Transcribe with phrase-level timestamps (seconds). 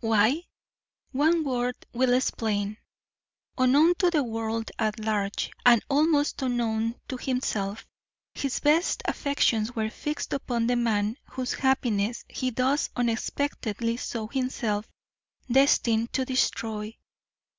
[0.00, 0.46] Why?
[1.10, 2.78] One word will explain.
[3.58, 7.86] Unknown to the world at large and almost unknown to himself,
[8.34, 14.88] his best affections were fixed upon the man whose happiness he thus unexpectedly saw himself
[15.50, 16.96] destined to destroy.